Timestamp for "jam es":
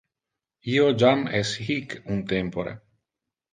1.03-1.53